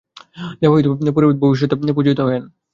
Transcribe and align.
দেববিৎ 0.61 0.85
পুরোহিত 1.15 1.71
দেববৎ 1.71 1.95
পূজিত 1.95 2.19
হয়েন। 2.21 2.43